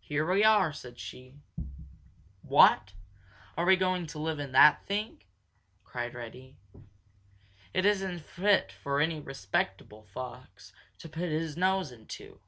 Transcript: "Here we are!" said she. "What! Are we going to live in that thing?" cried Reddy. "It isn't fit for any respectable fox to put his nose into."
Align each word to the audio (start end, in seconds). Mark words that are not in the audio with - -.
"Here 0.00 0.24
we 0.26 0.42
are!" 0.44 0.72
said 0.72 0.98
she. 0.98 1.34
"What! 2.40 2.94
Are 3.54 3.66
we 3.66 3.76
going 3.76 4.06
to 4.06 4.18
live 4.18 4.38
in 4.38 4.52
that 4.52 4.82
thing?" 4.86 5.22
cried 5.84 6.14
Reddy. 6.14 6.56
"It 7.74 7.84
isn't 7.84 8.20
fit 8.20 8.72
for 8.72 8.98
any 8.98 9.20
respectable 9.20 10.04
fox 10.04 10.72
to 11.00 11.08
put 11.10 11.28
his 11.28 11.54
nose 11.54 11.92
into." 11.92 12.40